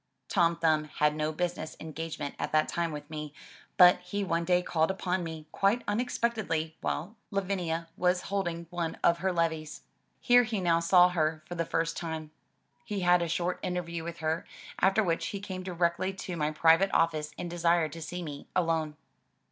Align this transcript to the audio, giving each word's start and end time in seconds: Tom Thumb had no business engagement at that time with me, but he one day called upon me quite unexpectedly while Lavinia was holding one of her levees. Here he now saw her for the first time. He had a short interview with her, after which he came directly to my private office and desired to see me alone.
Tom 0.29 0.55
Thumb 0.55 0.85
had 0.85 1.15
no 1.15 1.31
business 1.31 1.77
engagement 1.79 2.33
at 2.39 2.51
that 2.53 2.67
time 2.67 2.91
with 2.91 3.07
me, 3.07 3.35
but 3.77 3.99
he 3.99 4.23
one 4.23 4.43
day 4.43 4.63
called 4.63 4.89
upon 4.89 5.23
me 5.23 5.45
quite 5.51 5.83
unexpectedly 5.87 6.75
while 6.81 7.15
Lavinia 7.29 7.87
was 7.95 8.21
holding 8.23 8.65
one 8.71 8.97
of 9.03 9.19
her 9.19 9.31
levees. 9.31 9.83
Here 10.19 10.41
he 10.41 10.59
now 10.59 10.79
saw 10.79 11.09
her 11.09 11.43
for 11.47 11.53
the 11.53 11.65
first 11.65 11.95
time. 11.97 12.31
He 12.83 13.01
had 13.01 13.21
a 13.21 13.27
short 13.27 13.59
interview 13.61 14.03
with 14.03 14.17
her, 14.25 14.43
after 14.79 15.03
which 15.03 15.27
he 15.27 15.39
came 15.39 15.61
directly 15.61 16.13
to 16.13 16.35
my 16.35 16.49
private 16.49 16.91
office 16.95 17.29
and 17.37 17.47
desired 17.47 17.93
to 17.93 18.01
see 18.01 18.23
me 18.23 18.47
alone. 18.55 18.97